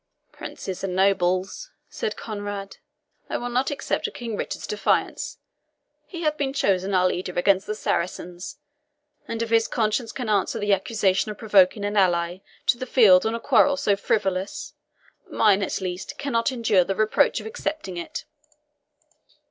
[0.31, 2.77] "Princes and nobles," said Conrade,
[3.29, 5.37] "I will not accept of King Richard's defiance.
[6.07, 8.57] He hath been chosen our leader against the Saracens,
[9.27, 13.27] and if his conscience can answer the accusation of provoking an ally to the field
[13.27, 14.73] on a quarrel so frivolous,
[15.29, 18.25] mine, at least, cannot endure the reproach of accepting it.